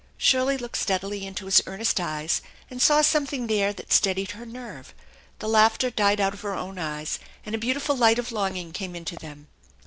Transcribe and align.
Shirley 0.17 0.57
looked 0.57 0.77
steadily 0.77 1.27
into 1.27 1.45
his 1.45 1.61
earnest 1.67 1.99
eyes 1.99 2.41
and 2.71 2.81
saw 2.81 3.03
some 3.03 3.27
thing 3.27 3.45
there 3.45 3.71
that 3.71 3.93
steadied 3.93 4.31
her 4.31 4.47
nerve. 4.47 4.95
The 5.37 5.47
laughter 5.47 5.91
died 5.91 6.19
out 6.19 6.33
of 6.33 6.41
her 6.41 6.55
own 6.55 6.79
eyes, 6.79 7.19
and 7.45 7.53
a 7.53 7.59
beautiful 7.59 7.95
light 7.95 8.17
of 8.17 8.31
longing 8.31 8.71
came 8.71 8.95
into 8.95 9.15
them. 9.15 9.45